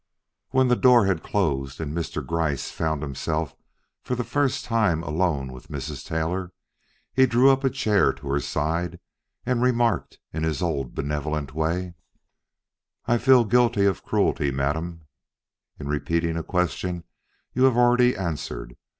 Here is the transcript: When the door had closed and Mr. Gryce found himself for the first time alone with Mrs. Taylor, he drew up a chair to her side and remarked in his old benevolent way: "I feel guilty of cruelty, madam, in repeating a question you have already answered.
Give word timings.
When 0.49 0.67
the 0.67 0.75
door 0.75 1.05
had 1.05 1.21
closed 1.21 1.79
and 1.79 1.95
Mr. 1.95 2.25
Gryce 2.25 2.71
found 2.71 3.03
himself 3.03 3.55
for 4.03 4.15
the 4.15 4.23
first 4.23 4.65
time 4.65 5.03
alone 5.03 5.53
with 5.53 5.67
Mrs. 5.67 6.03
Taylor, 6.03 6.51
he 7.13 7.27
drew 7.27 7.51
up 7.51 7.63
a 7.63 7.69
chair 7.69 8.11
to 8.13 8.29
her 8.29 8.39
side 8.39 8.99
and 9.45 9.61
remarked 9.61 10.17
in 10.33 10.41
his 10.41 10.59
old 10.59 10.95
benevolent 10.95 11.53
way: 11.53 11.93
"I 13.05 13.19
feel 13.19 13.45
guilty 13.45 13.85
of 13.85 14.01
cruelty, 14.03 14.49
madam, 14.49 15.01
in 15.79 15.87
repeating 15.87 16.35
a 16.35 16.41
question 16.41 17.03
you 17.53 17.65
have 17.65 17.77
already 17.77 18.17
answered. 18.17 18.75